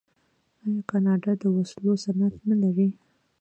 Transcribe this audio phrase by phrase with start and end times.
[0.63, 2.89] آیا کاناډا د وسلو صنعت نلري؟